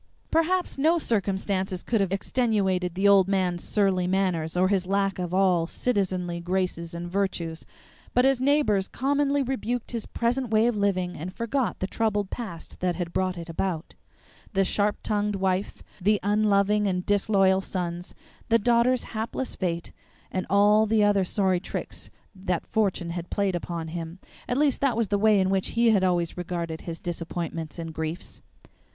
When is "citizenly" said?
5.67-6.39